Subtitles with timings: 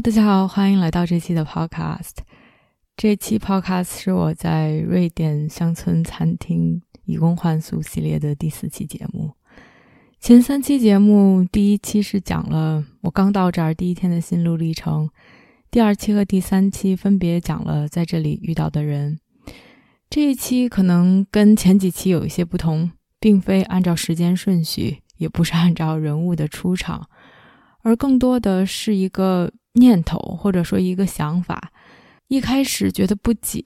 [0.00, 2.18] 大家好，欢迎来到这期的 Podcast。
[2.96, 9.32] 这期 Podcast 是我在瑞典乡村餐厅以工换宿系列的第四期节目。
[10.20, 15.10] 前三期节目，第一期是讲了我刚到这儿第一天的心路历程，
[15.68, 19.18] 第二期和第三期分别讲了在这里遇到的人。
[20.08, 27.08] 这一期可能跟前几期有一些不同，并非按照时间顺序，也不是按照人物的出场。
[27.88, 31.72] 而更多的是一个念头，或者说一个想法。
[32.28, 33.62] 一开始觉得不解，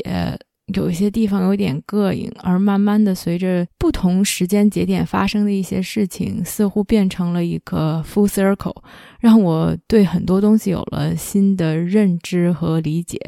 [0.72, 8.76] 有一些地方有点膈应，而慢慢的随着不同时间节点发生的一些事情，似乎变成了一个 full circle，
[9.18, 13.18] 让我对很多东西有了新的认知和理解。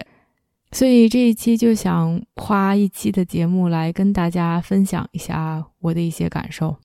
[0.71, 6.77] 所以这一期就想花一期的节目来跟大家分享一下我的一些感受。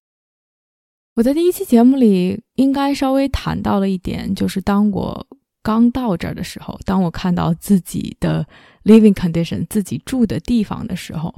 [1.20, 5.28] 我在第一期节目里应该稍微谈到了一点，就是当我
[5.62, 8.48] 刚到这儿的时候，当我看到自己的
[8.86, 11.36] living condition，自己住的地方的时候，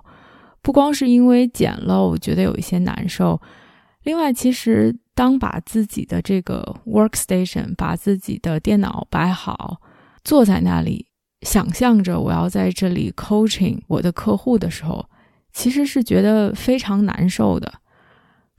[0.61, 3.41] 不光是因为简陋，我觉得有一些难受。
[4.03, 9.81] 另外，其实当把自己的这个 workstation，把自己的电脑摆好，
[10.23, 11.07] 坐在那里，
[11.41, 15.03] 想象着我要在这里 coaching 我的客户的时候，
[15.51, 17.73] 其实是觉得非常难受的。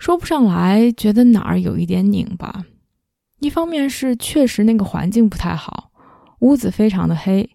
[0.02, 2.64] 说不上来，觉得哪儿有一点拧巴。
[3.38, 5.92] 一方面是确实那个环境不太好，
[6.40, 7.48] 屋子非常的黑，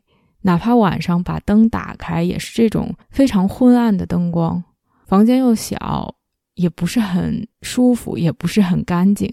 [0.44, 4.63] 哪怕晚上把灯打开，也是这种非常昏暗的灯光。
[5.07, 6.16] 房间又小，
[6.56, 9.30] 也不是很舒服，也不是很干净。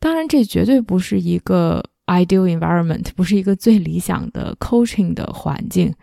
[0.00, 5.94] 当然，这绝对不是一个 ideal environment，不是一个最理想的 coaching 的环境。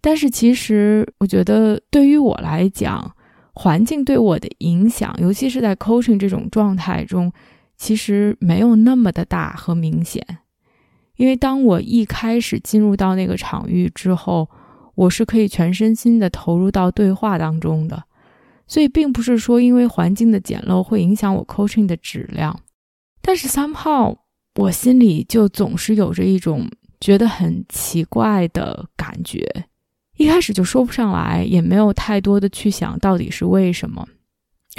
[0.00, 3.14] 但是，其实我觉得对于我来讲，
[3.58, 7.32] 环境对我的影响，尤其是在 coaching 这种状态中，
[7.78, 10.22] 其实没有那么的大和明显。
[11.16, 14.46] 因为当我一开始进入到那个场域之后，
[14.94, 18.04] 我是可以全身心的投入到对话当中的，
[18.66, 22.60] 所以并不是说因为环境的简陋会影响我 coaching 的质量。
[23.22, 24.14] 但是 somehow
[24.56, 26.68] 我心里就总是有着一种
[27.00, 29.64] 觉得很奇怪的感觉。
[30.16, 34.06] 一开始就说不上来，也没有太多的去想到底是为什么。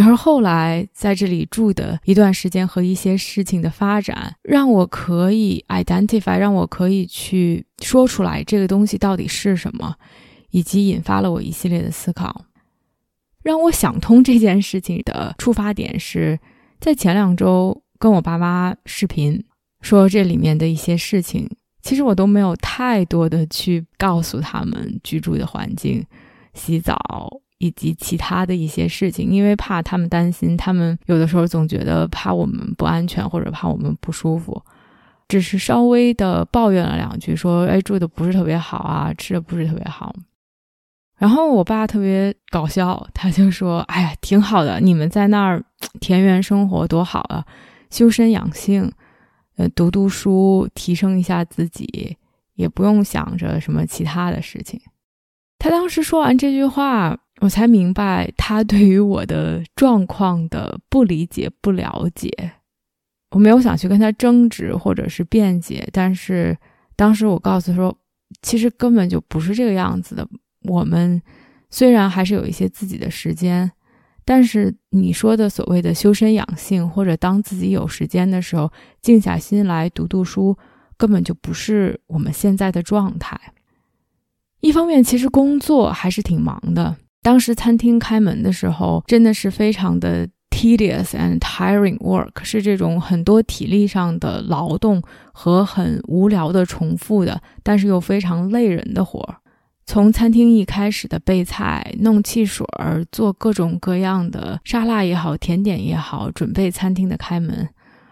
[0.04, 9.96] 而后来在这里住的一段时间和一些事情的发展，让我可以 identify，让我可以去说出来这个东西到底是什么，
[10.52, 12.46] 以及引发了我一系列的思考。
[13.42, 16.40] 让我想通这件事情的出发点是
[16.80, 19.44] 在前两周跟我爸妈视频，
[19.82, 21.50] 说这里面的一些事情。
[21.88, 26.06] 其实我都没有太多的去告诉他们居住的环境、
[26.54, 27.00] 洗澡
[27.60, 30.58] 以及其他的一些事情，因为怕他们担心。
[30.58, 34.62] 他们有的时候总觉得怕我们不安全或者怕我们不舒服，
[35.30, 40.14] 只是稍微的抱怨了两句，说：“哎，住的不是特别好啊，吃的不是特别好。”
[41.18, 45.64] 然后我爸特别搞笑，他就说：“哎呀，挺好的，你们在那儿
[46.02, 47.46] 田园生活多好啊，
[47.90, 48.92] 修身养性。”
[49.58, 52.16] 呃，读读书，提升一下自己，
[52.54, 54.80] 也不用想着什么其他的事情。
[55.58, 62.30] 他当时说完这句话，我才明白他对于我的状况的不理解、不了解。
[63.32, 66.56] 我没有想去跟他争执或者是辩解，但是
[66.96, 67.98] 当时我告诉他说，
[68.44, 70.28] 其实根本就不是这个样子的。
[70.62, 71.22] 我们
[71.72, 73.72] 虽然还是有一些自己的时间。
[74.30, 78.70] 但是你说的所谓的修身养性，或者当自己有时间的时候
[79.02, 80.58] 静下心来读读书，
[80.98, 83.40] 根本就不是我们现在的状态。
[84.60, 86.98] 一方面，其实工作还是挺忙的。
[87.22, 95.02] 当时餐厅开门的时候，真的是非常的 tedious and tiring work，是这种很多体力上的劳动
[95.32, 99.38] 和很无聊的重复的，但是又非常累人的活儿。
[99.88, 107.68] 从餐厅一开始的备菜、弄汽水儿、做各种各样的沙拉也好、甜点也好，准备餐厅的开门。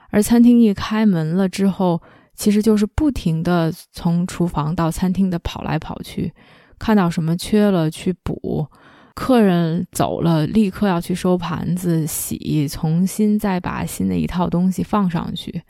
[0.09, 2.01] 而餐厅一开门了之后，
[2.33, 6.33] 其实就是不停的从厨房到餐厅的跑来跑去，
[6.79, 8.65] 看到什么缺了去补，
[9.13, 15.61] 客人走了立刻要去收盘子、洗，重新再把新的一套东西放上去。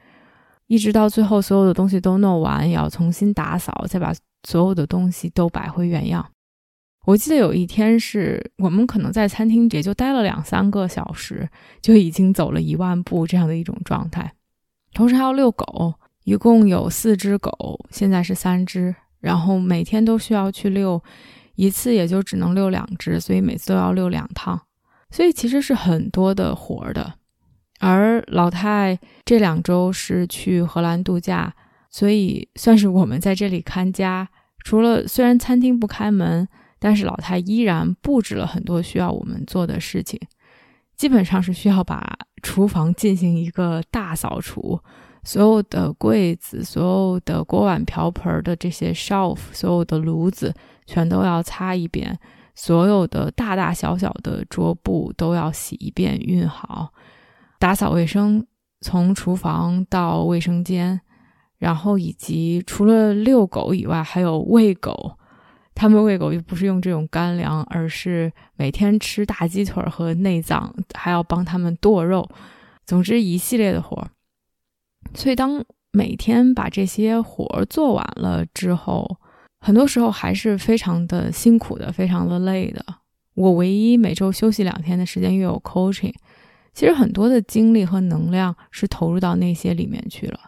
[0.68, 4.14] 一直到最后所有的东西都弄完，也要重新打扫，再把
[4.48, 6.26] 所有的东西都摆回原样。
[7.06, 11.48] 我记得有一天是我们可能在餐厅也就待了两三个小时，
[11.82, 14.34] 就已经走了一万步这样的一种状态。
[14.94, 15.94] 同时还要遛狗，
[16.24, 21.04] 一共有四只狗，现在是三只，然后每天都需要去遛，
[21.56, 24.60] 一次也就只能遛两只，所以每次都要遛两趟，
[25.12, 27.14] 所以其实是很多的活的。
[27.80, 31.54] 而老太这两周是去荷兰度假，
[31.96, 34.28] 所以算是我们在这里看家。
[34.66, 36.46] 除了虽然餐厅不开门。
[36.78, 40.20] 但是老太依然布置了很多需要我们做的事情，
[40.96, 44.80] 基本上是需要把厨房进行一个大扫除，
[45.24, 50.54] 所有的柜子、所有的锅碗瓢盆的这些 shelf、所有的炉子
[50.86, 52.16] 全都要擦一遍，
[52.54, 56.94] 所有的大大小小的桌布都要洗一遍、熨好，
[57.58, 58.46] 打扫卫生，
[58.82, 61.02] 从厨房到卫生间，
[61.58, 65.18] 然后以及除了遛狗以外，还有喂狗。
[65.74, 72.30] 他们喂狗又不是用这种干粮，而是每天吃大鸡腿和内脏，还要帮他们剁肉。
[72.86, 74.08] 总之一系列的活儿。
[75.14, 79.18] 所以当每天把这些活儿做完了之后，
[79.60, 82.86] 很多时候还是非常的辛苦的，非常的累的。
[83.34, 86.14] 我唯一每周休息两天的时间又有 coaching，
[86.74, 90.40] 其实很多的精力和能量是投入到那些里面去了，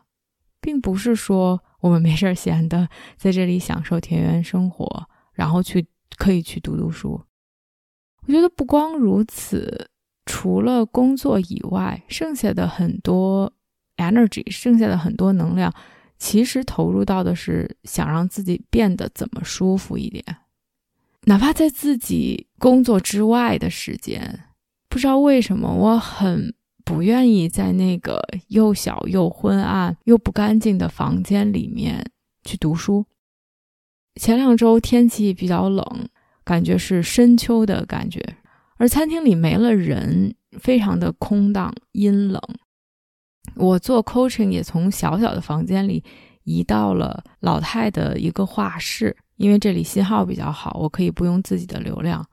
[0.68, 5.08] 并不是说我们没事儿闲的在这里享受田园生活。
[5.32, 5.88] 然后去
[6.18, 7.24] 可以去读读书，
[8.26, 9.90] 我觉得不光如此，
[10.26, 13.54] 除了工作以外，剩下的很多
[13.96, 15.74] energy，剩下的很多能量，
[16.18, 20.26] 其实投入到的是想让自己变得怎么舒服一点。
[21.22, 24.44] 哪怕在自己工作之外的时间，
[24.90, 26.54] 不知道为什么，我很
[26.88, 32.12] 不愿意在那个又小又昏暗又不干净的房间里面
[32.46, 33.06] 去读书。
[34.16, 36.08] 前两周天气比较冷，
[36.46, 38.38] 感觉是深秋的感觉，
[38.78, 42.42] 而餐厅里没了人，非常的空荡阴冷。
[43.56, 46.02] 我做 coaching 也从小小的房间里
[46.46, 52.26] 移到了老太的一个画室，因为这里信号比较好，我可以不用自己的流量。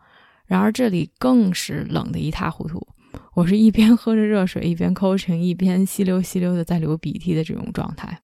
[0.46, 2.86] 然而这里更是冷得一塌糊涂，
[3.34, 8.20] 我是一边喝着热水，一边 coaching，一边吸溜吸溜的在流鼻涕的这种状态。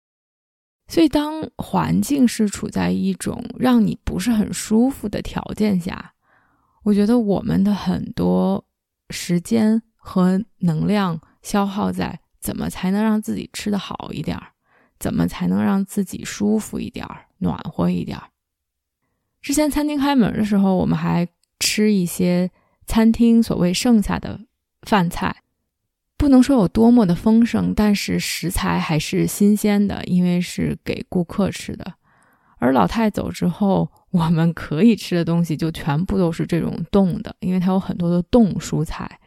[0.89, 6.13] 所以，当环境是处在一种让你不是很舒服的条件下，
[6.83, 8.65] 我觉得我们的很多
[9.11, 14.53] 时间和能量消耗在怎么才能让自己吃得好一点儿，
[14.99, 18.29] 怎么才能让自己舒服一点儿、暖和一点儿。
[19.41, 21.29] 之前餐厅开门的时候，我们还
[21.61, 22.51] 吃一些
[22.87, 24.41] 餐厅所谓剩下的
[24.87, 25.37] 饭菜。
[26.17, 31.93] 不能说有多么的丰盛，但是食材还是新鲜的，因为是给顾客吃的。
[32.59, 39.21] 而老太走之后，我们可以吃的东西就全部都是这种冻的，因为它有很多的冻蔬菜。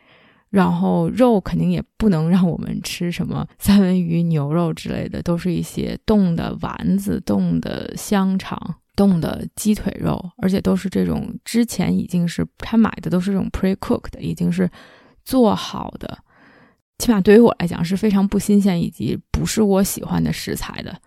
[0.49, 8.59] 然后肉肯定也不能让我们吃什么三文鱼、牛肉之类的，都是一些冻的丸子、冻的香肠、
[8.95, 14.67] 冻的鸡腿肉，而且都是这种之前已经是他买的都是这种 pre-cooked，已经是
[15.29, 16.17] 做好的。
[16.97, 20.99] 起码对于我来讲是非常不新鲜，以及不是我喜欢的食材的。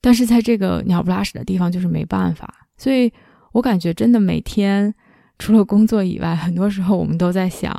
[0.00, 2.48] 但是在这个鸟不拉屎的地方，就是没办法。
[2.78, 3.12] 所以
[3.52, 4.94] 我感觉真的每天
[5.40, 7.72] 除了工作以外，很多时候我们都在想：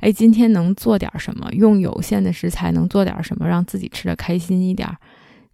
[0.00, 1.46] 哎，今天能做点什么？
[1.52, 4.88] 用有限的食材能做点什么，让自己吃的开心一点？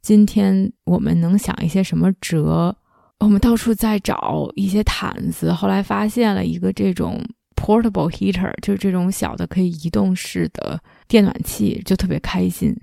[0.01, 2.75] 今天我们能想一些什么辙？
[3.19, 7.21] 我们到处在找一些毯子，后来发现了一个这种
[7.59, 10.81] portable heater，就是这种小的可以移动式的。
[11.09, 12.77] 电暖气就特别开心，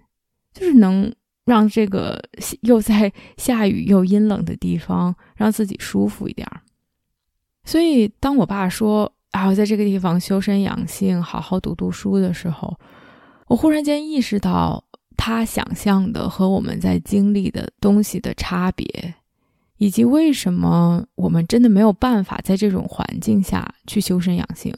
[0.52, 1.14] 就是能
[1.46, 2.20] 让这个
[2.62, 6.62] 又在下雨又阴冷的地方让自己舒服一点儿。
[7.64, 12.76] 所以，当我爸说啊，我在这个地方修身养性，好好读读书的时候，
[13.48, 14.84] 我忽然间意识到
[15.16, 19.14] 他想象的和我们在经历的东西的差别，
[19.78, 24.74] 以及为什么我们真的没有办法在这种环境下去修身养性。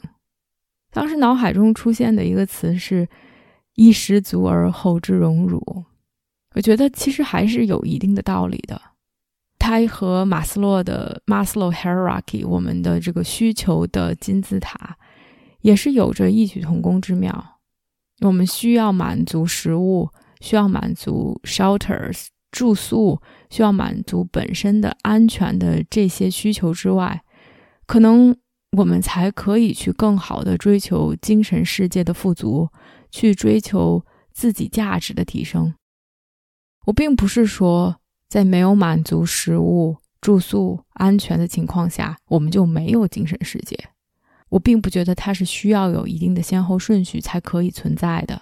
[0.90, 3.08] 当时脑海中出现的一个词是。
[3.78, 5.84] 衣食足而后知荣辱，
[6.56, 8.82] 我觉得其实还是有一定的道理的。
[9.56, 14.96] 它和马斯洛的 Maslow hierarchy，我们的这个需求的金字塔，
[15.60, 17.60] 也是有着异曲同工之妙。
[18.22, 27.22] 我们需要满足食物，需要满足 shelters 住宿，需要满足本身的安全的这些需求之外，
[27.86, 28.36] 可能
[28.72, 32.68] 我们才可以去更好的追求精神世界的富足。
[33.10, 35.72] 去追求自己价值的提升。
[36.84, 37.96] 我并不是说
[38.28, 43.74] 在没有满足食物、住宿、安全的情况下，我们就没有精神世界。
[44.50, 48.38] 我并不觉得它是需要有一定的先后顺序才可以存在的。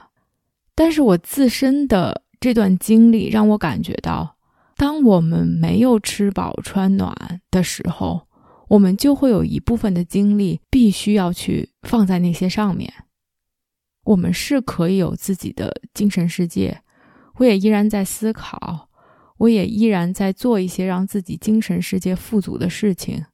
[0.74, 4.36] 但是我自身的这段经历让我感觉到，
[4.76, 8.26] 当我们没有吃饱穿暖的时候，
[8.68, 12.92] 我们就会有一部分的精力必须要去放在那些上面。
[14.04, 16.82] 我们是可以有自己的精神世界，
[17.36, 18.88] 我也依然在思考，
[19.38, 23.24] 我也依然在做一些让自己精神世界富足的事情。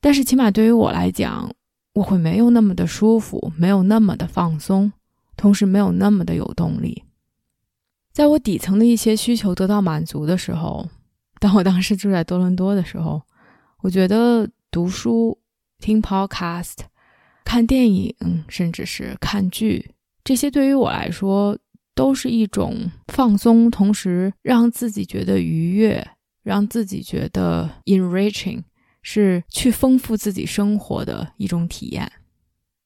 [0.00, 1.50] 但是，起码对于我来讲，
[1.94, 4.92] 我会没有那么的舒服，没有那么的放松，
[5.36, 7.04] 同时没有那么的有动力。
[8.14, 10.88] 在我底层的一些需求得到满足的时候，
[11.40, 13.20] 当我当时住在多伦多的时候，
[13.82, 15.36] 我觉得读书、
[15.80, 16.76] 听 podcast、
[17.44, 18.14] 看电影，
[18.48, 19.90] 甚至是看剧。
[20.22, 21.58] 这些对于我来说
[21.92, 26.06] 都是一种放松，同时让自己觉得愉悦，
[26.44, 28.62] 让自己觉得 enriching，
[29.02, 32.12] 是去丰富自己生活的一种体验。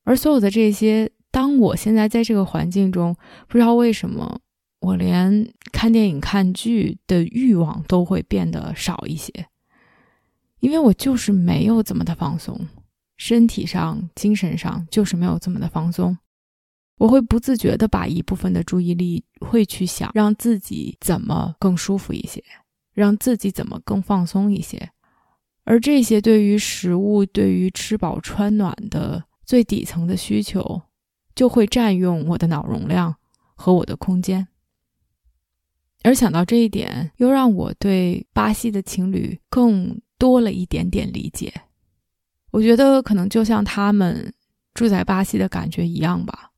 [0.05, 3.15] 而所有的这些，当我现在在这个环境中，
[3.47, 4.41] 不知道为什么，
[4.81, 9.33] 我连看电影、看剧的欲望都会变得少一些，
[10.61, 12.69] 因为我就是没有怎么的放松，
[13.17, 16.17] 身体上、精神上就是没有这么的放松。
[16.99, 22.43] 我会不自觉的把一部分的注意力会去想，让自己怎么更舒服一些，
[22.93, 24.91] 让自己怎么更放松一些，
[25.65, 30.83] 而这些对于食物、对于吃饱穿暖的最底层的需求，
[31.35, 33.15] 就会占用我的脑容量
[33.55, 34.49] 和我的空间。
[36.03, 41.53] 而想到这一点，又让我对巴西的情侣更多了一点点理解。
[42.51, 44.33] 我觉得可能就像他们
[44.75, 46.51] 住在巴西的感觉一样吧。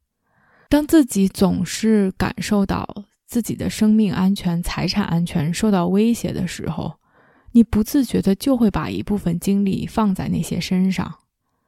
[0.69, 2.87] 当自己总是感受到
[3.27, 6.95] 自己的生命安全、财产安全受到威胁的时候，
[7.53, 11.13] 你不自觉的就会把一部分精力放在那些身上，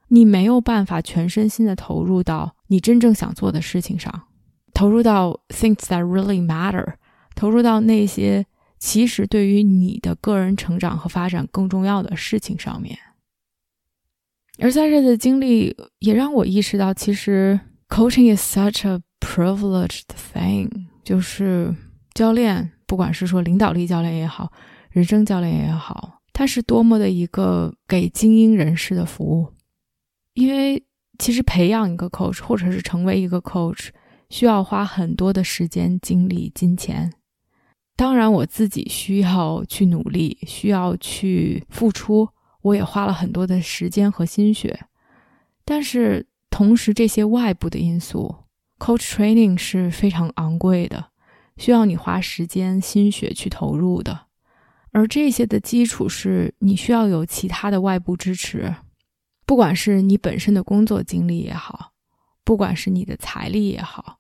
[0.09, 4.29] 你没有办法全身心的投入到你真正想做的事情上，
[4.73, 6.95] 投入到 things that really matter，
[7.35, 8.47] 投入到那些
[8.79, 12.99] 其实对于你的个人成长和发展更重要的事情上面。
[14.59, 17.61] 而在这的经历也让我意识到，其实。
[17.89, 20.71] Coaching is such a privileged thing，
[21.05, 21.77] 就是
[22.15, 24.51] 教练，不管是说领导力教练也好，
[24.89, 29.53] 人生教练也好，它是多么的一个给精英人士的服务。
[30.33, 30.83] 因为
[31.19, 33.91] 其实培养一个 coach，或者是成为一个 coach，
[34.31, 37.13] 需要花很多的时间、精力、金钱。
[38.03, 42.29] 当然，我自己需要去努力，需要去付出，
[42.63, 44.87] 我也花了很多的时间和心血，
[45.65, 46.27] 但是。
[46.51, 48.35] 同时，这些外部的因素
[48.79, 51.07] ，coach training 是非常昂贵的，
[51.57, 54.27] 需要你花时间、心血去投入的。
[54.91, 58.75] 而这些的基础是你需要有其他的外部支持，
[59.47, 61.93] 不管是你本身的工作经历也好，
[62.45, 64.19] 不管是你的财力也好，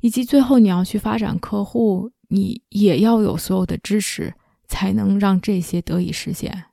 [0.00, 4.34] 以及最后你要去发展客户，你也要有所有的支持，
[4.66, 6.64] 才能让这些得以实现。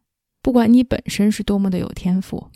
[0.41, 2.49] 不管你本身是多么的有天赋，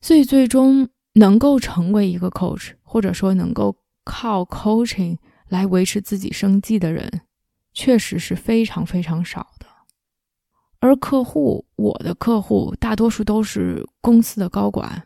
[0.00, 0.88] 所以最终。
[1.16, 7.20] 能够成为一个 coach，或者说能够靠 coaching 来维持自己生计的人，
[7.72, 9.66] 确实是非常非常少的。
[10.80, 15.04] 而客户，我的客户大多数都是公司的高管，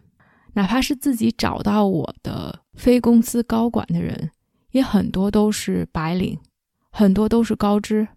[0.55, 4.31] 哪怕是自己找到我的非公司高管的人，
[4.71, 6.39] 也很多都是白领，
[6.91, 8.09] 很多都是高知。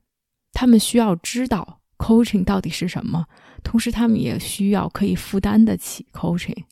[0.53, 3.25] 他们需要知道 coaching 到底是什么，
[3.63, 6.63] 同时他们也需要可以负担得起 coaching。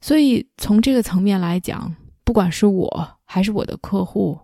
[0.00, 4.38] 所以，从这个层面来讲，不管是我还是我的客户，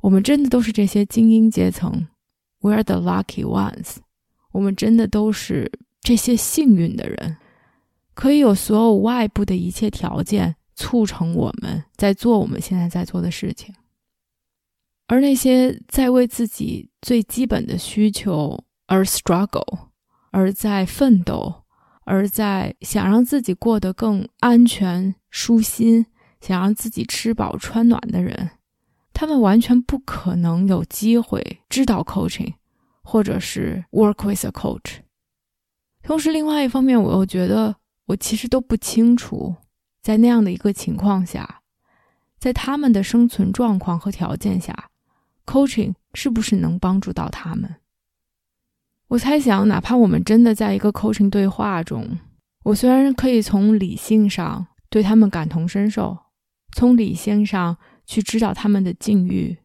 [0.00, 2.06] 我们真的都是这些精英阶层
[2.60, 3.96] ，We're the lucky ones。
[4.52, 7.36] 我们真的都是这些幸运的人，
[8.14, 13.74] 可以有所有外部的一切条件促成我们在做我们现在在做的事情。
[15.06, 19.88] 而那些在为自己最基本的需求而 struggle，
[20.30, 21.62] 而在奋斗。
[22.06, 26.04] 而在想让自己过得更安全、舒心，
[26.38, 28.50] 想让自己吃饱穿暖的人，
[29.14, 32.56] 他们完全不可能有机会知道 coaching，
[33.02, 34.98] 或者是 work with a coach。
[36.02, 39.56] 同时，另外一方面，我又觉得我其实都不清楚，
[40.04, 41.62] 在那样的一个情况下，
[42.38, 44.90] 在他们的生存状况和条件下
[45.46, 47.76] ，coaching 是不是能帮助到他们。
[49.08, 52.18] 我猜想，哪怕我们真的在一个 coaching 对话中，
[52.64, 56.18] 我虽然可以从理性上对他们感同身受，
[56.76, 59.56] 从理性上去知道他们的境遇，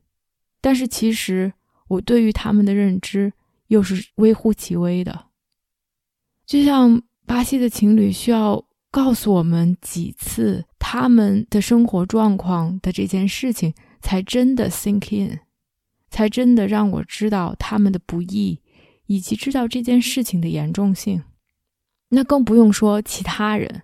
[0.61, 1.51] 但是其实
[1.89, 3.33] 我对于他们的认知
[3.67, 5.25] 又是微乎其微的。
[6.45, 15.39] 就像巴西的情侣需要告诉我们几次他们的生活状况的这件事情，才真的 sink in，
[16.09, 18.59] 才真的让我知道他们的不易，
[19.05, 21.23] 以及知道这件事情的严重性。
[22.09, 23.83] 那更不用说其他人，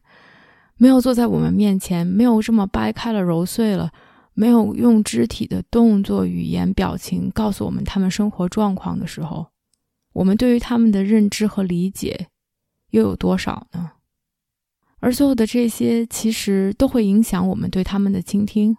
[0.77, 3.91] 没有坐在我们面前，没有这么掰开了揉碎了，
[4.33, 9.47] 没有用肢体的动作、语言、表情告诉我们他们生活状况的时候，
[10.13, 12.29] 我们对于他们的认知和理解。
[12.91, 13.91] 又有多少呢？
[15.01, 18.75] 而所有的这些，其实都会影响我们对他们的倾听，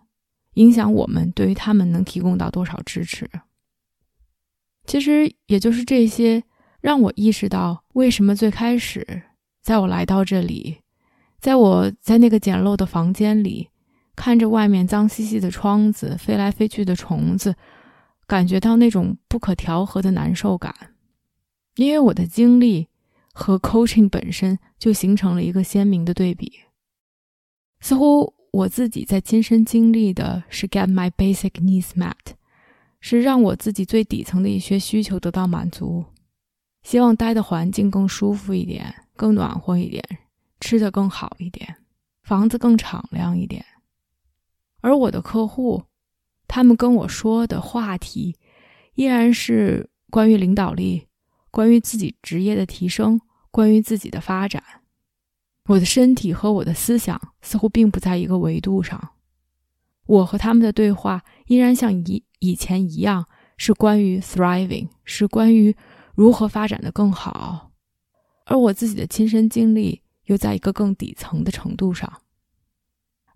[0.55, 3.29] 影响我们对于他们能提供到多少支持。
[4.87, 6.43] 其实，也就是这些，
[6.81, 9.23] 让我意识到，为什么最开始，
[9.63, 10.79] 在我来到这里，
[11.39, 13.69] 在我在那个简陋的房间里，
[14.17, 17.55] 看着外面脏兮兮的窗子、飞来飞去的虫子，
[18.27, 20.75] 感觉到那种不可调和的难受感，
[21.77, 22.89] 因为我的经历。
[23.38, 26.50] 和 coaching 本身就形成了一个鲜明的对比。
[27.81, 32.14] 似乎我自己在亲身经历的是 get my basic needs met，
[32.99, 36.07] 是让我自己最底层的一些需求得到满足，
[36.83, 40.02] 希望待的环境更舒服一点，更暖和一点，
[40.59, 41.76] 吃的更好一点，
[42.23, 43.62] 房子更敞亮一点。
[44.81, 45.85] 而我的客户，
[46.49, 48.37] 他们跟我说的话题
[48.95, 51.07] 依然是关于领导力，
[51.50, 53.21] 关于自己职业的提升。
[53.57, 54.63] 关于自己的发展，
[55.65, 59.15] 我的身体和我的思想似乎并不在一个维度上。
[60.05, 65.75] 我和他们的对话依然像以以前一样，是关于 thriving，是关于
[66.15, 67.71] 如何发展的更好。
[68.45, 72.21] 而我自己的亲身经历又在一个更底层的程度上，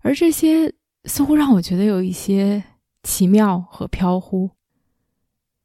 [0.01, 0.71] 而这些
[1.05, 2.63] 似乎让我觉得有一些
[3.01, 4.51] 奇妙和飘忽，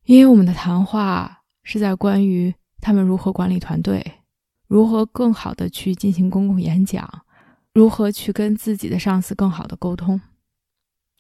[0.05, 4.23] 因为我们的谈话是在关于他们如何管理团队。
[4.67, 7.25] 如何更好的去进行公共演讲？
[7.73, 10.21] 如何去跟自己的上司更好的沟通？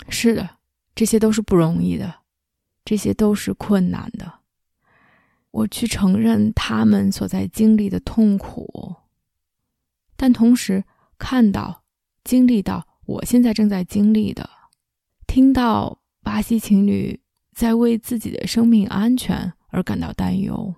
[0.08, 0.58] 是的，
[0.94, 2.22] 这些都是不容易的，
[2.84, 4.40] 这些都是困难的。
[5.50, 8.96] 我去承认他们所在经历的痛苦，
[10.16, 10.84] 但同时
[11.18, 11.82] 看到、
[12.24, 14.48] 经历到我现在正在经历的，
[15.26, 17.20] 听到巴西情侣
[17.54, 20.74] 在为自己的生命安全而感到担忧。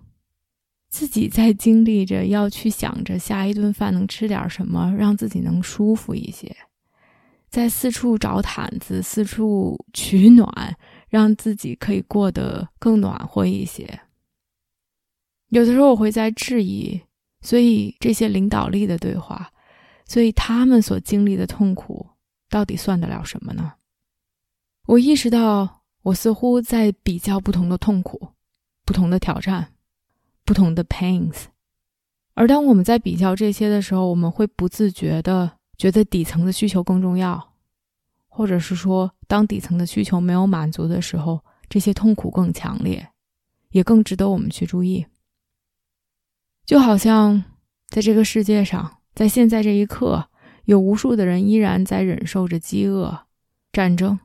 [0.89, 6.57] 自己在经历着要去想着下一顿饭能吃点什么，让自己能舒服一些，
[7.51, 10.77] 在四处找毯子，四处取暖，
[11.09, 14.01] 让自己可以过得更暖和一些。
[15.51, 17.01] 有的时候我会在质疑，
[17.43, 19.53] 所以这些领导力的对话，
[20.07, 22.07] 所以他们所经历的痛苦，
[22.49, 23.75] 到底算得了什么呢？
[24.87, 28.29] 我意识到，我似乎在比较不同的痛苦，
[28.87, 29.75] 不同的挑战。
[30.49, 31.45] 不同的 pains，
[32.33, 37.53] 而当我们在比较这些的时候，我们会不自觉的觉得底层的需求更重要，
[38.29, 43.11] 或者是说，当底层的需求没有满足的时候，这些痛苦更强烈，
[43.73, 45.05] 也更值得我们去注意。
[46.65, 47.45] 就好像
[47.89, 50.31] 在这个世界上，在现在这一刻，
[50.65, 53.27] 有无数的人依然在忍受着饥饿、
[53.71, 54.19] 战争，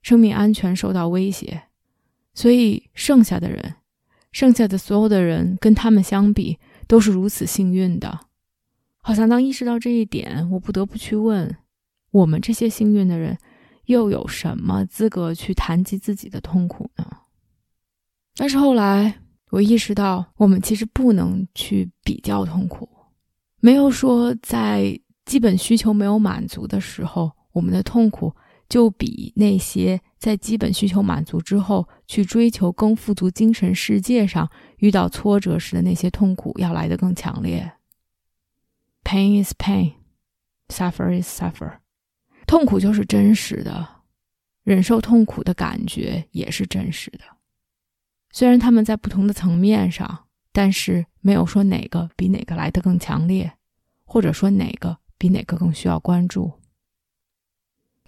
[0.00, 1.64] 生命安全受到威胁，
[2.32, 3.74] 所以剩下的人。
[4.30, 8.20] 剩下的所有的人跟他们相比都是如此幸运的，
[9.00, 11.56] 好像当意识到这一点，我不得不去问：
[12.10, 13.38] 我们这些幸运的人
[13.86, 17.04] 又有什么资格去谈及自己的痛苦呢？
[18.36, 22.88] 但是后来我意识到，我们其实不能去比较痛苦，
[23.60, 28.32] 没有说在基本需求没有满足的时候，我们的痛苦。
[28.68, 37.72] 就比那些在基本需求满足之后去追求更富足精神世界上遇到挫折时的那些痛苦要来的更强烈。
[39.04, 39.94] Pain is pain,
[40.68, 41.78] suffer is suffer。
[42.46, 44.02] 痛苦就是真实的，
[44.64, 47.20] 忍受痛苦的感觉也是真实的。
[48.30, 53.50] 虽然他们在不同的层面上，但是没有说哪个比哪个来的更强烈，
[54.04, 56.52] 或者说哪个比哪个更需要关注。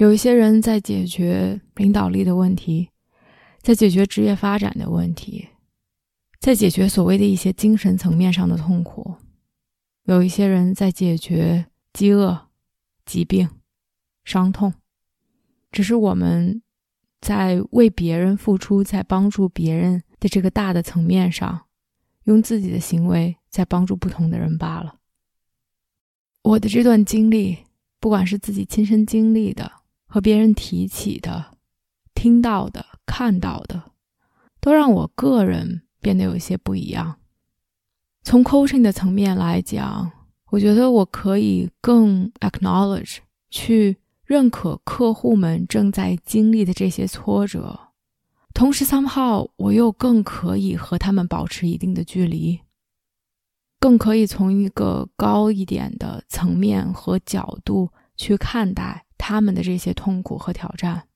[0.00, 2.88] 有一些人在解决领导力的问题，
[3.60, 5.46] 在解决职业发展的问题，
[6.40, 9.16] 在解决所谓的一些精神层面上的痛苦；
[10.04, 12.48] 有一些人在解决饥饿、
[13.04, 13.46] 疾病、
[14.24, 14.72] 伤痛。
[15.70, 16.62] 只是我们
[17.20, 21.66] 在为别人付出，在帮助别人的这个大的层面上，
[22.24, 24.94] 用自己的行为在帮助不同的人罢了。
[26.40, 27.58] 我的这段经历，
[28.00, 29.70] 不管是自己亲身经历的，
[30.12, 31.56] 和别人提起的、
[32.14, 33.92] 听到的、看到的，
[34.60, 37.20] 都让我个人变得有些不一样。
[38.24, 40.10] 从 coaching 的层面来讲，
[40.50, 43.18] 我觉得我可以更 acknowledge
[43.50, 47.78] 去认可客户们正在经历的这些挫折，
[48.52, 52.60] 同时 somehow 我又更可以和他们保持一定的距离，
[53.78, 61.06] 更可以从一个高一点的层面和角度去看待他们的这些痛苦和挑战，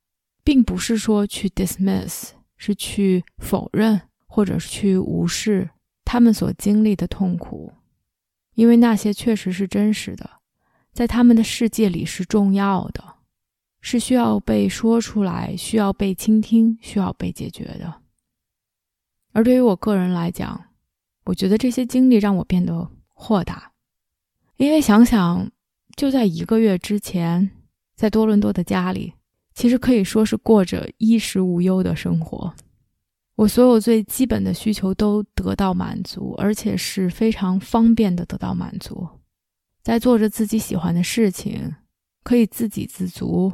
[0.44, 5.68] 并不是说去 dismiss，是去否认或者是去无视。
[6.05, 7.72] 他们所经历的痛苦，
[8.55, 10.31] 因为那些确实是真实的，
[10.92, 13.16] 在他们的世界里是重要的，
[13.81, 18.03] 是需要被说出来、需要被倾听、需要被解决的。
[19.33, 20.66] 而对于我个人来讲，
[21.24, 23.72] 我觉得这些经历让我变得豁达，
[24.57, 25.50] 因为想想，
[25.96, 27.50] 就在一个月之前，
[27.94, 29.14] 在多伦多的家里，
[29.54, 32.54] 其实可以说是过着衣食无忧的生活。
[33.37, 39.09] 我所有最基本的需求都得到满足，而且是非常方便的得到满足，
[39.83, 41.74] 在做着自己喜欢的事情，
[42.22, 43.52] 可以自给自足，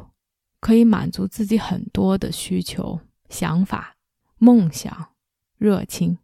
[0.59, 2.99] 可以满足自己很多的需求、
[3.29, 3.95] 想法、
[4.37, 5.09] 梦想、
[5.57, 6.19] 热情。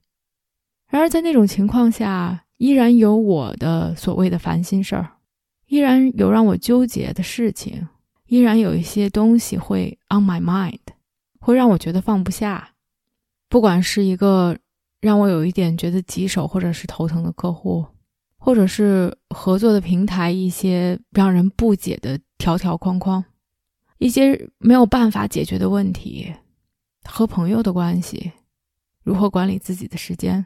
[0.90, 5.18] 然而，在那种情况下，依然有我的所谓的烦心事儿，
[5.66, 7.88] 依然有让我纠结的事情，
[8.28, 10.80] 依然有一些东西会 on my mind，
[11.40, 12.76] 会让我觉得放不下。
[13.50, 14.58] 不管是一个
[15.00, 17.86] 让我有一点觉得棘手或者是头疼的客户，
[18.38, 23.24] 或者是合作的平台一些让人不解的条条框框，
[23.98, 26.34] 一些没有办法解决的问题，
[27.04, 28.34] 和朋友的关系，
[29.04, 30.46] 如何管理自己的时间，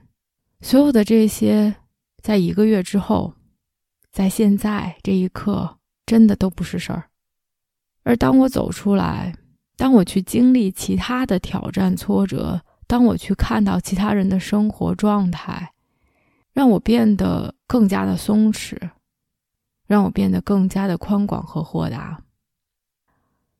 [0.61, 1.75] 所有的这些，
[2.21, 3.33] 在一个月之后，
[4.11, 7.10] 在现在这一刻，真的都不是事儿。
[8.03, 9.35] 而当我走出来，
[9.77, 12.61] 当我去经历其他的挑战、挫折。
[12.87, 15.71] 当我去看到其他人的生活状态，
[16.51, 18.77] 让我变得更加的松弛，
[19.87, 22.21] 让我变得更加的宽广和豁达。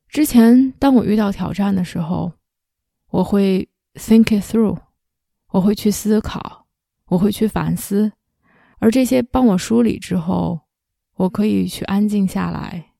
[0.10, 2.34] 之前，当我遇到挑战的时候，
[3.10, 4.78] 我会 think it through，
[5.52, 6.66] 我会去思考，
[7.06, 8.12] 我会去反思，
[8.80, 10.60] 而这些帮我梳理之后，
[11.16, 12.91] 我可以去安静下来，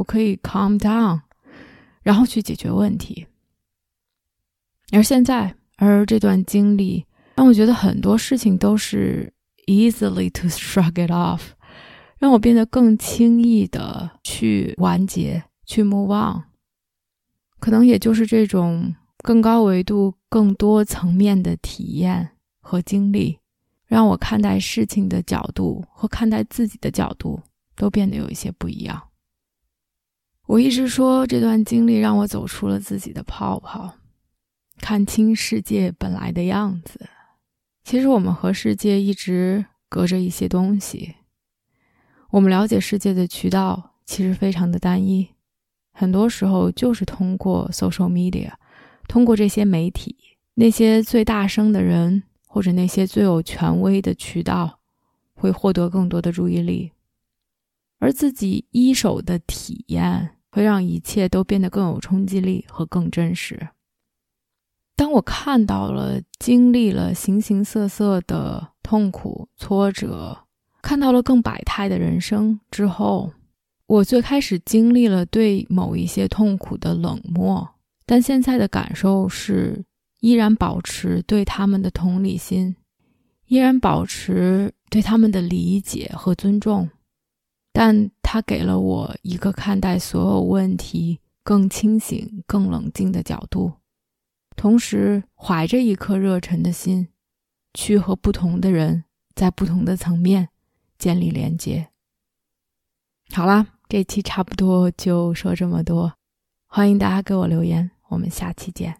[0.00, 1.20] 我可以 calm down，
[2.02, 3.26] 然后去解决问题。
[4.92, 5.54] 而现在。
[5.82, 9.32] 而这段经历让我觉得很多事情都是
[9.66, 11.40] easily to shrug it off，
[12.18, 16.42] 让我变得更轻易的去完结、去 move on。
[17.60, 23.38] 可能也就是这种更高维度、更多层面的体验和经历，
[23.86, 27.40] 让我看待事情的角度和看待自己的角度
[27.74, 29.02] 都变得有一些不一样。
[30.50, 33.94] 我一直说这段经历让我走出了自己的泡泡。
[34.78, 37.08] 看清世界本来的样子。
[37.84, 41.14] 其实我们和世界一直隔着一些东西。
[42.30, 45.28] 我们了解世界的渠道其实非常的单一，
[45.92, 48.50] 很多时候就是通过 social media，
[49.06, 50.16] 通过这些媒体，
[50.54, 54.80] 那些最大声的人或者那些最有权威的渠道，
[55.34, 56.90] 会获得更多的注意力，
[58.00, 63.68] 而自己一手的体验会让一切都变得更有冲击力和更真实。
[64.96, 70.46] 当我看到了、经历了形形色色的痛苦、挫折，
[70.82, 73.32] 看到了更百态的人生之后，
[73.86, 77.66] 我最开始经历了对某一些痛苦的冷漠，
[78.04, 79.82] 但现在的感受是
[80.20, 82.76] 依然保持对他们的同理心，
[83.46, 86.90] 依然保持对他们的理解和尊重，
[87.72, 93.72] 但他给了我一个看待所有问题更清醒、更冷静的角度。
[94.54, 97.08] 同时，怀着一颗热忱的心，
[97.74, 99.02] 去和不同的人
[99.34, 100.50] 在不同的层面
[100.96, 101.88] 建立连接。
[103.32, 106.12] 好啦，这期差不多就说这么多，
[106.68, 108.99] 欢迎大家给我留言，我们下期见。